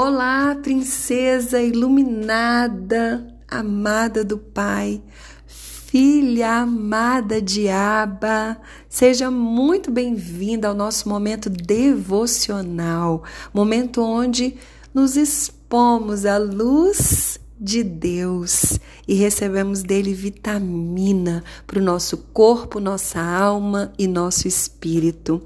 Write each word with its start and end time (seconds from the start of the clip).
Olá, 0.00 0.54
princesa 0.62 1.60
iluminada, 1.60 3.26
amada 3.48 4.24
do 4.24 4.38
Pai, 4.38 5.02
filha 5.44 6.60
amada 6.60 7.42
de 7.42 7.68
Abba, 7.68 8.60
seja 8.88 9.28
muito 9.28 9.90
bem-vinda 9.90 10.68
ao 10.68 10.74
nosso 10.74 11.08
momento 11.08 11.50
devocional, 11.50 13.24
momento 13.52 14.00
onde 14.00 14.54
nos 14.94 15.16
expomos 15.16 16.24
à 16.24 16.38
luz 16.38 17.40
de 17.58 17.82
Deus 17.82 18.78
e 19.08 19.14
recebemos 19.14 19.82
dele 19.82 20.14
vitamina 20.14 21.42
para 21.66 21.80
o 21.80 21.82
nosso 21.82 22.18
corpo, 22.32 22.78
nossa 22.78 23.20
alma 23.20 23.92
e 23.98 24.06
nosso 24.06 24.46
espírito. 24.46 25.42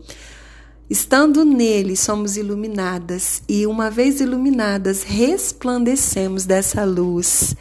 Estando 0.92 1.42
nele, 1.42 1.96
somos 1.96 2.36
iluminadas 2.36 3.42
e, 3.48 3.66
uma 3.66 3.90
vez 3.90 4.20
iluminadas, 4.20 5.02
resplandecemos 5.02 6.44
dessa 6.44 6.84
luz. 6.84 7.56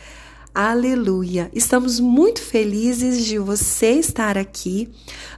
Aleluia! 0.53 1.49
Estamos 1.53 1.97
muito 1.97 2.41
felizes 2.41 3.23
de 3.25 3.37
você 3.37 3.91
estar 3.91 4.37
aqui. 4.37 4.89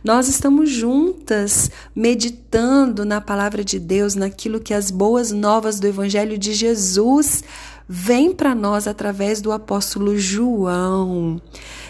Nós 0.04 0.28
estamos 0.28 0.72
juntas 0.72 1.70
meditando 1.96 3.06
na 3.06 3.22
palavra 3.22 3.64
de 3.64 3.78
Deus, 3.78 4.16
naquilo 4.16 4.60
que 4.60 4.74
as 4.74 4.90
boas 4.90 5.32
novas 5.32 5.80
do 5.80 5.86
Evangelho 5.86 6.36
de 6.36 6.52
Jesus 6.52 7.44
vêm 7.88 8.34
para 8.34 8.56
nós 8.56 8.88
através 8.88 9.40
do 9.40 9.52
apóstolo 9.52 10.18
João. 10.18 11.40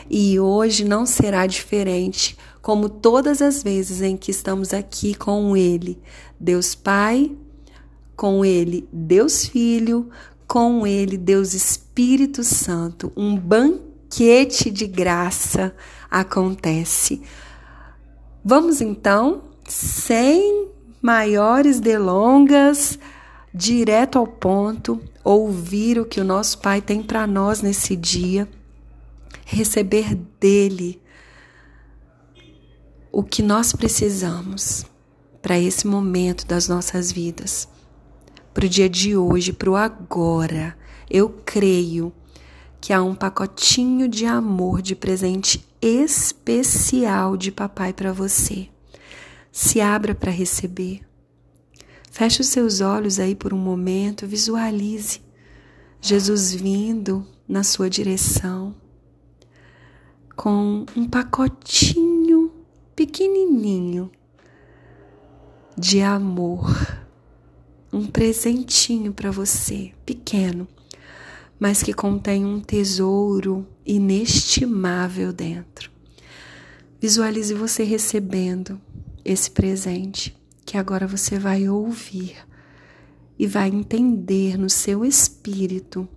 E 0.10 0.38
hoje 0.38 0.84
não 0.84 1.06
será 1.06 1.48
diferente 1.48 2.36
como 2.64 2.88
todas 2.88 3.42
as 3.42 3.62
vezes 3.62 4.02
em 4.02 4.16
que 4.16 4.32
estamos 4.32 4.74
aqui 4.74 5.14
com 5.14 5.56
Ele, 5.56 6.02
Deus 6.40 6.74
Pai, 6.74 7.30
com 8.16 8.46
Ele, 8.46 8.88
Deus 8.90 9.46
Filho, 9.46 10.10
com 10.48 10.88
Ele, 10.88 11.18
Deus 11.18 11.54
Espírito 11.54 12.42
Santo. 12.42 13.12
Um 13.18 13.38
banquete 13.38 14.72
de 14.72 14.88
graça 14.88 15.76
acontece. 16.10 17.22
Vamos 18.46 18.80
então, 18.80 19.42
sem 19.68 20.70
maiores 21.02 21.82
delongas, 21.82 22.98
direto 23.54 24.18
ao 24.18 24.26
ponto, 24.26 25.02
ouvir 25.22 26.00
o 26.00 26.06
que 26.06 26.22
o 26.22 26.26
nosso 26.26 26.60
Pai 26.60 26.80
tem 26.80 27.04
para 27.04 27.28
nós 27.28 27.62
nesse 27.62 27.94
dia, 27.94 28.48
receber 29.46 30.16
dele 30.40 31.03
o 33.16 33.22
que 33.22 33.44
nós 33.44 33.72
precisamos 33.72 34.88
para 35.40 35.60
esse 35.60 35.86
momento 35.86 36.48
das 36.48 36.68
nossas 36.68 37.12
vidas, 37.12 37.70
para 38.52 38.66
o 38.66 38.70
dia 38.70 38.90
de 38.90 39.16
hoje, 39.16 39.54
para 39.54 39.70
o 39.70 39.76
agora. 39.76 40.76
Eu 41.08 41.30
creio 41.46 42.12
que 42.82 42.92
há 42.92 43.04
um 43.04 43.14
pacotinho 43.14 44.08
de 44.08 44.26
amor, 44.26 44.82
de 44.82 44.96
presente 44.96 45.64
especial 45.80 47.38
de 47.38 47.52
papai 47.52 47.94
para 47.94 48.12
você. 48.12 48.68
Se 49.52 49.80
abra 49.80 50.16
para 50.16 50.32
receber. 50.32 51.02
Feche 52.10 52.42
os 52.42 52.48
seus 52.48 52.82
olhos 52.82 53.20
aí 53.20 53.36
por 53.36 53.54
um 53.54 53.60
momento, 53.60 54.26
visualize 54.26 55.22
Jesus 56.02 56.52
vindo 56.52 57.28
na 57.48 57.64
sua 57.64 57.92
direção 57.92 58.76
com 60.36 60.86
um 60.96 61.08
pacotinho 61.08 62.13
pequenininho 63.06 64.10
de 65.78 66.00
amor, 66.00 66.74
um 67.92 68.08
presentinho 68.08 69.12
para 69.12 69.30
você, 69.30 69.92
pequeno, 70.06 70.66
mas 71.60 71.84
que 71.84 71.92
contém 71.92 72.46
um 72.46 72.62
tesouro 72.62 73.68
inestimável 73.86 75.34
dentro. 75.34 75.92
Visualize 76.98 77.54
você 77.54 77.84
recebendo 77.84 78.80
esse 79.26 79.52
presente 79.52 80.34
que 80.66 80.78
agora 80.78 81.06
você 81.06 81.38
vai 81.38 81.68
ouvir 81.68 82.38
e 83.38 83.46
vai 83.46 83.68
entender 83.68 84.58
no 84.58 84.70
seu 84.70 85.04
espírito 85.04 86.08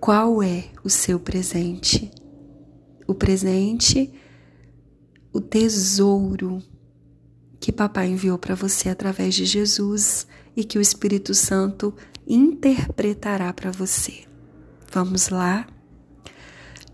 qual 0.00 0.42
é 0.42 0.64
o 0.82 0.90
seu 0.90 1.20
presente. 1.20 2.10
O 3.06 3.14
presente 3.14 4.12
o 5.36 5.40
tesouro 5.40 6.62
que 7.60 7.70
papai 7.70 8.08
enviou 8.08 8.38
para 8.38 8.54
você 8.54 8.88
através 8.88 9.34
de 9.34 9.44
Jesus 9.44 10.26
e 10.56 10.64
que 10.64 10.78
o 10.78 10.80
Espírito 10.80 11.34
Santo 11.34 11.94
interpretará 12.26 13.52
para 13.52 13.70
você. 13.70 14.24
Vamos 14.90 15.28
lá? 15.28 15.66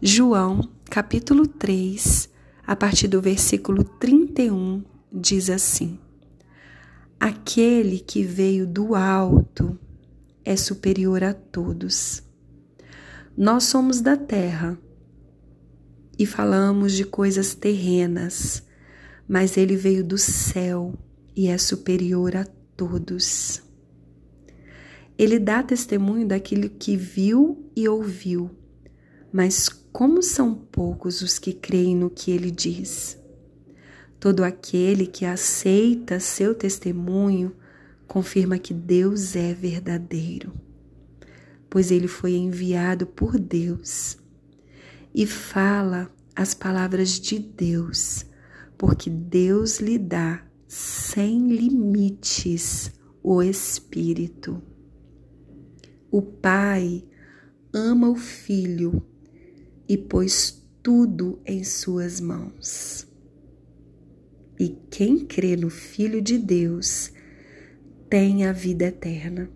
João, 0.00 0.68
capítulo 0.90 1.46
3, 1.46 2.28
a 2.66 2.74
partir 2.74 3.06
do 3.06 3.22
versículo 3.22 3.84
31, 3.84 4.82
diz 5.12 5.48
assim: 5.48 6.00
Aquele 7.20 8.00
que 8.00 8.24
veio 8.24 8.66
do 8.66 8.96
alto 8.96 9.78
é 10.44 10.56
superior 10.56 11.22
a 11.22 11.32
todos. 11.32 12.24
Nós 13.36 13.62
somos 13.62 14.00
da 14.00 14.16
terra 14.16 14.76
e 16.22 16.26
falamos 16.26 16.92
de 16.92 17.04
coisas 17.04 17.52
terrenas, 17.52 18.62
mas 19.26 19.56
ele 19.56 19.74
veio 19.74 20.04
do 20.04 20.16
céu 20.16 20.94
e 21.34 21.48
é 21.48 21.58
superior 21.58 22.36
a 22.36 22.44
todos. 22.76 23.60
Ele 25.18 25.40
dá 25.40 25.64
testemunho 25.64 26.28
daquilo 26.28 26.70
que 26.70 26.96
viu 26.96 27.68
e 27.74 27.88
ouviu, 27.88 28.52
mas 29.32 29.68
como 29.68 30.22
são 30.22 30.54
poucos 30.54 31.22
os 31.22 31.40
que 31.40 31.52
creem 31.52 31.96
no 31.96 32.08
que 32.08 32.30
ele 32.30 32.52
diz. 32.52 33.18
Todo 34.20 34.44
aquele 34.44 35.08
que 35.08 35.24
aceita 35.24 36.20
seu 36.20 36.54
testemunho 36.54 37.52
confirma 38.06 38.58
que 38.58 38.72
Deus 38.72 39.34
é 39.34 39.52
verdadeiro, 39.52 40.52
pois 41.68 41.90
ele 41.90 42.06
foi 42.06 42.34
enviado 42.34 43.08
por 43.08 43.40
Deus 43.40 44.21
e 45.14 45.26
fala 45.26 46.10
as 46.34 46.54
palavras 46.54 47.20
de 47.20 47.38
Deus, 47.38 48.24
porque 48.78 49.10
Deus 49.10 49.80
lhe 49.80 49.98
dá 49.98 50.44
sem 50.66 51.48
limites 51.48 52.90
o 53.22 53.42
Espírito. 53.42 54.62
O 56.10 56.22
Pai 56.22 57.04
ama 57.72 58.08
o 58.08 58.16
Filho 58.16 59.02
e 59.88 59.96
pôs 59.96 60.66
tudo 60.82 61.40
em 61.44 61.62
suas 61.62 62.20
mãos. 62.20 63.06
E 64.58 64.68
quem 64.90 65.26
crê 65.26 65.56
no 65.56 65.70
Filho 65.70 66.22
de 66.22 66.38
Deus 66.38 67.12
tem 68.08 68.46
a 68.46 68.52
vida 68.52 68.86
eterna. 68.86 69.50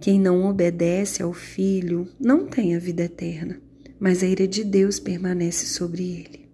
Quem 0.00 0.20
não 0.20 0.44
obedece 0.44 1.22
ao 1.22 1.32
Filho 1.32 2.08
não 2.18 2.46
tem 2.46 2.74
a 2.74 2.78
vida 2.78 3.04
eterna 3.04 3.63
mas 4.04 4.22
a 4.22 4.26
ira 4.26 4.46
de 4.46 4.62
Deus 4.62 5.00
permanece 5.00 5.64
sobre 5.64 6.02
ele. 6.02 6.46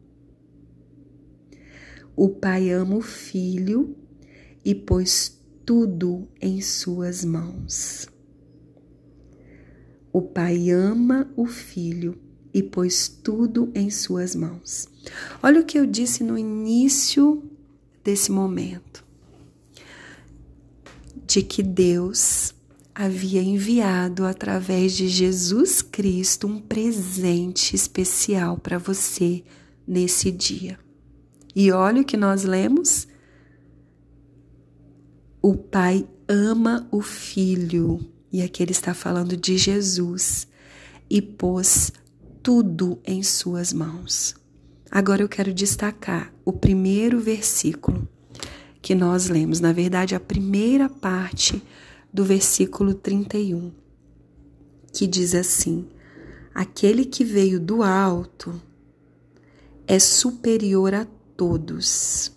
O 2.15 2.29
Pai 2.29 2.71
ama 2.71 2.95
o 2.95 3.01
Filho 3.01 3.97
e 4.65 4.73
pôs 4.73 5.37
tudo 5.67 6.29
em 6.41 6.61
suas 6.61 7.25
mãos. 7.25 8.09
O 10.13 10.23
Pai 10.23 10.71
ama 10.71 11.29
o 11.35 11.45
Filho 11.45 12.17
e 12.55 12.63
pôs 12.63 13.09
tudo 13.09 13.73
em 13.75 13.91
suas 13.91 14.37
mãos. 14.37 14.89
Olha 15.43 15.61
o 15.61 15.65
que 15.65 15.77
eu 15.77 15.87
disse 15.87 16.23
no 16.23 16.39
início 16.39 17.43
desse 18.05 18.31
momento: 18.31 19.05
de 21.27 21.43
que 21.43 21.65
Deus 21.65 22.55
havia 23.03 23.43
enviado 23.43 24.27
através 24.27 24.95
de 24.95 25.09
Jesus 25.09 25.81
Cristo 25.81 26.47
um 26.47 26.61
presente 26.61 27.75
especial 27.75 28.59
para 28.59 28.77
você 28.77 29.43
nesse 29.87 30.31
dia. 30.31 30.79
E 31.57 31.73
olha 31.73 32.03
o 32.03 32.05
que 32.05 32.19
nós 32.19 32.45
lemos. 32.45 33.09
O 35.41 35.57
Pai 35.57 36.07
ama 36.29 36.87
o 36.91 37.01
Filho, 37.01 38.07
e 38.31 38.43
aqui 38.43 38.63
ele 38.63 38.73
está 38.73 38.93
falando 38.93 39.35
de 39.35 39.57
Jesus, 39.57 40.47
e 41.09 41.23
pôs 41.23 41.91
tudo 42.43 43.01
em 43.07 43.23
suas 43.23 43.73
mãos. 43.73 44.35
Agora 44.91 45.23
eu 45.23 45.29
quero 45.29 45.55
destacar 45.55 46.31
o 46.45 46.53
primeiro 46.53 47.19
versículo 47.19 48.07
que 48.83 48.95
nós 48.95 49.31
lemos, 49.31 49.59
na 49.59 49.73
verdade, 49.73 50.15
a 50.15 50.21
primeira 50.21 50.87
parte 50.87 51.63
do 52.13 52.25
versículo 52.25 52.95
31, 52.95 53.73
que 54.93 55.07
diz 55.07 55.35
assim: 55.35 55.89
Aquele 56.55 57.05
que 57.05 57.25
veio 57.25 57.61
do 57.61 57.83
alto 57.83 58.61
é 59.87 59.99
superior 59.99 60.95
a 60.95 61.07
todos. 61.37 62.33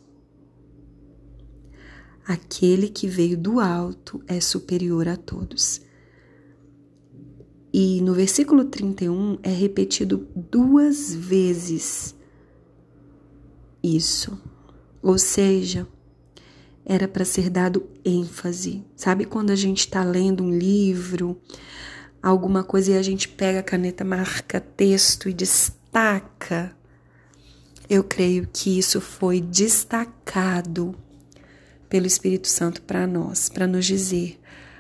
Aquele 2.26 2.88
que 2.88 3.08
veio 3.08 3.38
do 3.38 3.60
alto 3.60 4.24
é 4.28 4.40
superior 4.40 5.08
a 5.08 5.18
todos. 5.18 5.82
E 7.74 8.02
no 8.02 8.14
versículo 8.14 8.66
31 8.66 9.40
é 9.42 9.50
repetido 9.50 10.28
duas 10.36 11.14
vezes 11.14 12.16
isso. 13.84 14.40
Ou 15.02 15.18
seja, 15.18 15.88
era 16.86 17.08
para 17.08 17.26
ser 17.26 17.50
dado 17.50 17.88
ênfase. 18.04 18.84
Sabe 18.96 19.26
quando 19.26 19.52
a 19.52 19.56
gente 19.56 19.80
está 19.80 20.04
lendo 20.04 20.44
um 20.44 20.52
livro, 20.52 21.40
alguma 22.22 22.64
coisa 22.64 22.92
e 22.92 22.98
a 22.98 23.02
gente 23.02 23.28
pega 23.28 23.60
a 23.60 23.64
caneta, 23.64 24.04
marca 24.04 24.60
texto 24.60 25.30
e 25.30 25.34
destaca? 25.34 26.76
Eu 27.90 28.04
creio 28.04 28.48
que 28.52 28.78
isso 28.78 29.00
foi 29.00 29.42
destacado 29.42 30.96
pelo 31.90 32.08
Espírito 32.08 32.48
Santo 32.48 32.82
para 32.82 33.06
nós, 33.06 33.50
para 33.50 33.68
nos 33.68 33.86
dizer: 33.86 34.40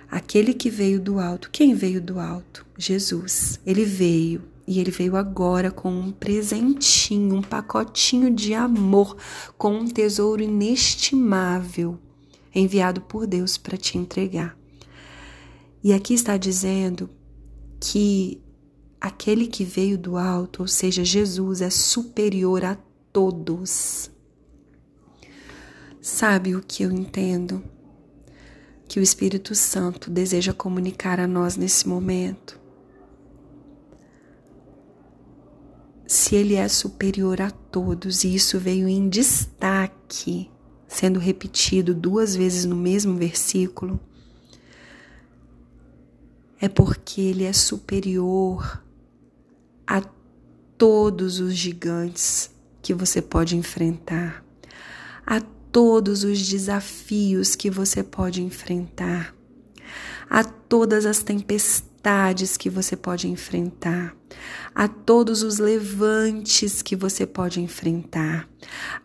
aquele 0.10 0.54
que 0.54 0.70
veio 0.70 1.00
do 1.00 1.20
alto, 1.20 1.50
quem 1.52 1.76
veio 1.76 2.02
do 2.02 2.20
alto? 2.20 2.66
Jesus. 2.78 3.60
Ele 3.66 3.86
veio 3.86 4.53
e 4.66 4.80
ele 4.80 4.92
veio 4.92 5.16
agora 5.16 5.70
com 5.70 5.92
um 5.92 6.12
presentinho, 6.12 7.36
um 7.36 7.42
pacotinho 7.42 8.34
de 8.34 8.54
amor, 8.54 9.18
com 9.58 9.74
um 9.76 9.86
tesouro 9.86 10.42
inestimável 10.42 12.00
enviado 12.56 13.02
por 13.02 13.28
Deus 13.28 13.58
para 13.58 13.78
te 13.78 13.98
entregar. 13.98 14.58
E 15.84 15.92
aqui 15.92 16.14
está 16.14 16.38
dizendo 16.38 17.10
que 17.80 18.42
aquele 19.02 19.48
que 19.48 19.66
veio 19.66 19.98
do 19.98 20.18
alto, 20.18 20.62
ou 20.62 20.68
seja, 20.68 21.04
Jesus, 21.04 21.62
é 21.62 21.70
superior 21.70 22.64
a 22.64 22.78
todos. 23.12 24.10
Sabe 26.00 26.56
o 26.56 26.62
que 26.62 26.84
eu 26.84 26.92
entendo? 26.92 27.62
Que 28.88 29.00
o 29.00 29.04
Espírito 29.04 29.54
Santo 29.56 30.10
deseja 30.10 30.54
comunicar 30.54 31.20
a 31.20 31.28
nós 31.28 31.58
nesse 31.58 31.88
momento 31.88 32.63
se 36.14 36.36
ele 36.36 36.54
é 36.54 36.68
superior 36.68 37.42
a 37.42 37.50
todos, 37.50 38.24
e 38.24 38.36
isso 38.36 38.60
veio 38.60 38.88
em 38.88 39.10
destaque, 39.10 40.48
sendo 40.88 41.20
repetido 41.20 41.92
duas 41.92 42.36
vezes 42.36 42.66
no 42.66 42.76
mesmo 42.76 43.18
versículo, 43.18 44.00
é 46.62 46.70
porque 46.70 47.20
ele 47.20 47.44
é 47.44 47.52
superior 47.52 48.84
a 49.88 50.02
todos 50.78 51.40
os 51.40 51.56
gigantes 51.56 52.52
que 52.84 52.94
você 52.94 53.20
pode 53.20 53.58
enfrentar, 53.58 54.46
a 55.26 55.42
todos 55.42 56.24
os 56.24 56.48
desafios 56.48 57.56
que 57.56 57.72
você 57.72 58.04
pode 58.04 58.44
enfrentar, 58.44 59.36
a 60.30 60.44
todas 60.44 61.08
as 61.08 61.24
tempestades 61.24 61.93
que 62.58 62.70
você 62.70 62.98
pode 62.98 63.30
enfrentar, 63.30 64.14
a 64.76 64.90
todos 64.90 65.42
os 65.42 65.58
levantes 65.58 66.82
que 66.82 66.98
você 66.98 67.26
pode 67.26 67.62
enfrentar, 67.62 68.50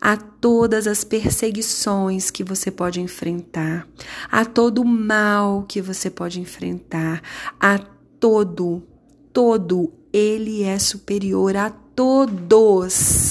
a 0.01 0.17
todas 0.17 0.85
as 0.85 1.05
perseguições 1.05 2.29
que 2.29 2.43
você 2.43 2.69
pode 2.69 2.99
enfrentar, 2.99 3.87
a 4.29 4.43
todo 4.43 4.81
o 4.81 4.85
mal 4.85 5.63
que 5.63 5.81
você 5.81 6.09
pode 6.09 6.41
enfrentar, 6.41 7.21
a 7.57 7.79
todo, 8.19 8.83
todo, 9.31 9.93
ele 10.11 10.63
é 10.63 10.77
superior 10.77 11.55
a 11.55 11.69
todos. 11.69 13.29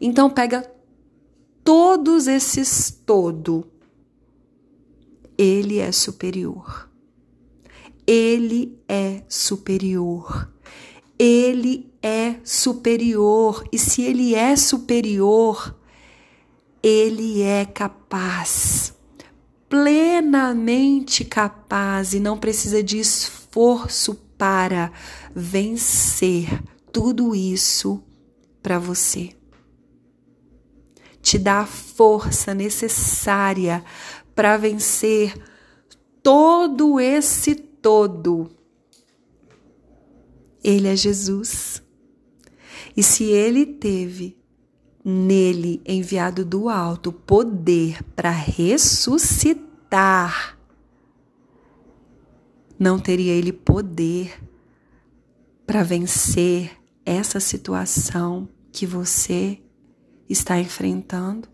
Então 0.00 0.30
pega 0.30 0.70
todos 1.64 2.28
esses 2.28 2.96
todo. 3.04 3.66
Ele 5.36 5.78
é 5.78 5.90
superior. 5.90 6.91
Ele 8.14 8.78
é 8.86 9.22
superior. 9.26 10.52
Ele 11.18 11.90
é 12.02 12.34
superior, 12.44 13.66
e 13.72 13.78
se 13.78 14.02
ele 14.02 14.34
é 14.34 14.54
superior, 14.54 15.74
ele 16.82 17.40
é 17.40 17.64
capaz, 17.64 18.92
plenamente 19.66 21.24
capaz, 21.24 22.12
e 22.12 22.20
não 22.20 22.36
precisa 22.36 22.82
de 22.82 22.98
esforço 22.98 24.14
para 24.36 24.92
vencer 25.34 26.62
tudo 26.92 27.34
isso 27.34 28.04
para 28.62 28.78
você. 28.78 29.30
Te 31.22 31.38
dá 31.38 31.60
a 31.60 31.66
força 31.66 32.52
necessária 32.52 33.82
para 34.34 34.58
vencer 34.58 35.34
todo 36.22 37.00
esse 37.00 37.71
todo 37.82 38.48
ele 40.62 40.88
é 40.88 40.96
Jesus. 40.96 41.82
E 42.96 43.02
se 43.02 43.24
ele 43.24 43.66
teve 43.66 44.38
nele 45.04 45.82
enviado 45.84 46.44
do 46.44 46.68
alto 46.68 47.10
poder 47.12 48.00
para 48.14 48.30
ressuscitar, 48.30 49.76
não 52.78 53.00
teria 53.00 53.32
ele 53.32 53.52
poder 53.52 54.40
para 55.66 55.82
vencer 55.82 56.70
essa 57.04 57.40
situação 57.40 58.48
que 58.70 58.86
você 58.86 59.60
está 60.28 60.60
enfrentando? 60.60 61.48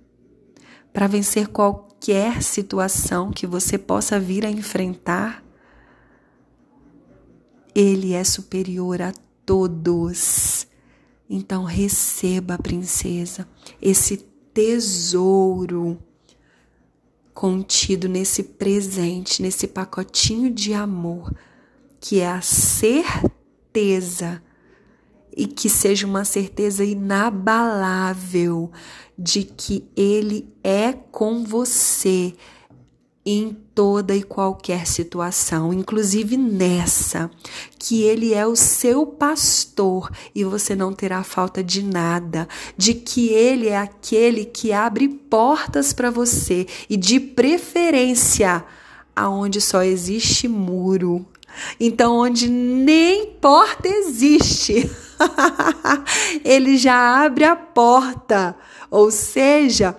Para 0.92 1.06
vencer 1.06 1.48
qualquer 1.48 2.42
situação 2.42 3.30
que 3.30 3.46
você 3.46 3.78
possa 3.78 4.20
vir 4.20 4.44
a 4.44 4.50
enfrentar? 4.50 5.47
Ele 7.80 8.12
é 8.12 8.24
superior 8.24 9.00
a 9.00 9.14
todos. 9.46 10.66
Então 11.30 11.62
receba, 11.62 12.58
princesa, 12.58 13.46
esse 13.80 14.16
tesouro 14.52 15.96
contido 17.32 18.08
nesse 18.08 18.42
presente, 18.42 19.40
nesse 19.40 19.68
pacotinho 19.68 20.50
de 20.50 20.74
amor, 20.74 21.32
que 22.00 22.18
é 22.18 22.26
a 22.26 22.40
certeza 22.40 23.22
e 25.36 25.46
que 25.46 25.68
seja 25.70 26.04
uma 26.04 26.24
certeza 26.24 26.84
inabalável 26.84 28.72
de 29.16 29.44
que 29.44 29.88
Ele 29.94 30.52
é 30.64 30.92
com 30.92 31.44
você 31.44 32.34
em 33.30 33.54
toda 33.74 34.16
e 34.16 34.22
qualquer 34.22 34.86
situação, 34.86 35.70
inclusive 35.70 36.34
nessa, 36.34 37.30
que 37.78 38.02
Ele 38.02 38.32
é 38.32 38.46
o 38.46 38.56
seu 38.56 39.04
pastor 39.04 40.10
e 40.34 40.44
você 40.44 40.74
não 40.74 40.94
terá 40.94 41.22
falta 41.22 41.62
de 41.62 41.82
nada, 41.82 42.48
de 42.74 42.94
que 42.94 43.28
Ele 43.28 43.68
é 43.68 43.76
aquele 43.76 44.46
que 44.46 44.72
abre 44.72 45.06
portas 45.08 45.92
para 45.92 46.10
você 46.10 46.66
e, 46.88 46.96
de 46.96 47.20
preferência, 47.20 48.64
aonde 49.14 49.60
só 49.60 49.82
existe 49.82 50.48
muro. 50.48 51.26
Então, 51.78 52.16
onde 52.16 52.48
nem 52.48 53.26
porta 53.26 53.88
existe, 53.88 54.90
ele 56.42 56.78
já 56.78 57.24
abre 57.26 57.44
a 57.44 57.54
porta. 57.54 58.56
Ou 58.90 59.10
seja, 59.10 59.94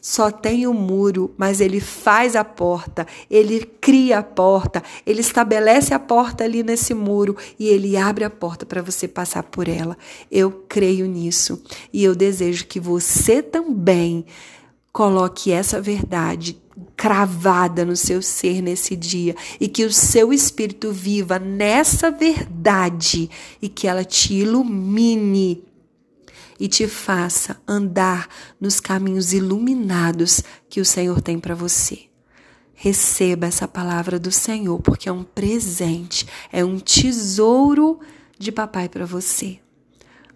só 0.00 0.30
tem 0.30 0.66
o 0.66 0.70
um 0.70 0.74
muro, 0.74 1.34
mas 1.36 1.60
ele 1.60 1.80
faz 1.80 2.34
a 2.34 2.44
porta, 2.44 3.06
ele 3.30 3.60
cria 3.80 4.20
a 4.20 4.22
porta, 4.22 4.82
ele 5.06 5.20
estabelece 5.20 5.92
a 5.92 5.98
porta 5.98 6.44
ali 6.44 6.62
nesse 6.62 6.94
muro 6.94 7.36
e 7.58 7.68
ele 7.68 7.96
abre 7.96 8.24
a 8.24 8.30
porta 8.30 8.64
para 8.64 8.80
você 8.80 9.06
passar 9.06 9.42
por 9.42 9.68
ela. 9.68 9.96
Eu 10.30 10.64
creio 10.68 11.06
nisso 11.06 11.62
e 11.92 12.02
eu 12.02 12.14
desejo 12.14 12.66
que 12.66 12.80
você 12.80 13.42
também 13.42 14.24
coloque 14.92 15.52
essa 15.52 15.80
verdade 15.80 16.60
cravada 16.96 17.84
no 17.84 17.94
seu 17.94 18.22
ser 18.22 18.60
nesse 18.62 18.96
dia 18.96 19.36
e 19.60 19.68
que 19.68 19.84
o 19.84 19.92
seu 19.92 20.32
espírito 20.32 20.92
viva 20.92 21.38
nessa 21.38 22.10
verdade 22.10 23.30
e 23.60 23.68
que 23.68 23.86
ela 23.86 24.04
te 24.04 24.34
ilumine 24.34 25.62
e 26.60 26.68
te 26.68 26.86
faça 26.86 27.60
andar 27.66 28.28
nos 28.60 28.78
caminhos 28.78 29.32
iluminados 29.32 30.42
que 30.68 30.80
o 30.80 30.84
Senhor 30.84 31.22
tem 31.22 31.40
para 31.40 31.54
você. 31.54 32.02
Receba 32.74 33.46
essa 33.46 33.66
palavra 33.66 34.18
do 34.18 34.30
Senhor, 34.30 34.80
porque 34.80 35.08
é 35.08 35.12
um 35.12 35.24
presente, 35.24 36.26
é 36.52 36.62
um 36.62 36.78
tesouro 36.78 37.98
de 38.38 38.52
papai 38.52 38.88
para 38.88 39.06
você. 39.06 39.58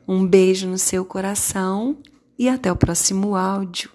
Um 0.09 0.27
beijo 0.27 0.67
no 0.67 0.79
seu 0.79 1.05
coração 1.05 1.99
e 2.39 2.49
até 2.49 2.73
o 2.73 2.77
próximo 2.77 3.37
áudio. 3.37 3.91